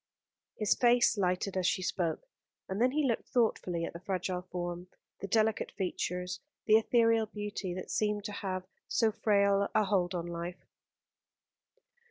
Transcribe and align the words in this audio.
His 0.57 0.73
face 0.73 1.15
lighted 1.15 1.55
as 1.55 1.67
she 1.67 1.83
spoke, 1.83 2.27
and 2.67 2.81
then 2.81 2.89
he 2.89 3.07
looked 3.07 3.27
thoughtfully 3.27 3.85
at 3.85 3.93
the 3.93 3.99
fragile 3.99 4.41
form, 4.41 4.87
the 5.19 5.27
delicate 5.27 5.71
features, 5.73 6.39
the 6.65 6.77
ethereal 6.77 7.27
beauty 7.27 7.75
that 7.75 7.91
seemed 7.91 8.23
to 8.23 8.31
have 8.31 8.63
so 8.87 9.11
frail 9.11 9.67
a 9.75 9.83
hold 9.83 10.15
on 10.15 10.25
life. 10.25 10.65